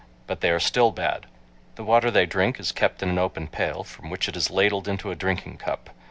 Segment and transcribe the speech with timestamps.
[0.25, 1.27] But they are still bad.
[1.75, 4.87] The water they drink is kept in an open pail, from which it is ladled
[4.87, 5.91] into a drinking cup.